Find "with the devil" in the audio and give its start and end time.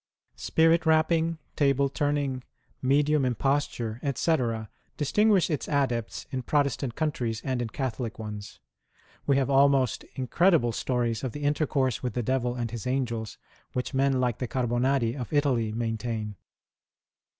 12.01-12.55